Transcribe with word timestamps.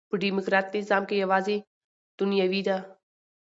په 0.09 0.15
ډيموکراټ 0.23 0.65
نظام 0.77 1.03
کښي 1.09 1.17
یوازي 1.23 1.57
دنیوي 2.17 2.61
ده. 2.67 2.77